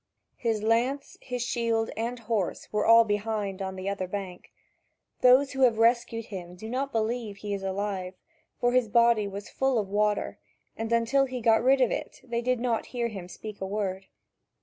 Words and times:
His 0.37 0.63
lance, 0.63 1.19
his 1.21 1.43
shield, 1.43 1.91
and 1.95 2.17
horse 2.17 2.67
were 2.73 2.87
all 2.87 3.03
behind 3.03 3.61
on 3.61 3.75
the 3.75 3.87
other 3.87 4.07
bank. 4.07 4.51
Those 5.19 5.51
who 5.51 5.61
have 5.61 5.77
rescued 5.77 6.25
him 6.25 6.55
do 6.55 6.67
not 6.67 6.91
believe 6.91 7.37
he 7.37 7.53
is 7.53 7.61
alive. 7.61 8.15
For 8.59 8.71
his 8.71 8.89
body 8.89 9.27
was 9.27 9.47
full 9.47 9.77
of 9.77 9.89
water, 9.89 10.39
and 10.75 10.91
until 10.91 11.25
he 11.25 11.39
got 11.39 11.61
rid 11.63 11.81
of 11.81 11.91
it, 11.91 12.19
they 12.23 12.41
did 12.41 12.59
not 12.59 12.87
hear 12.97 13.09
him 13.09 13.27
speak 13.27 13.61
a 13.61 13.67
word. 13.67 14.07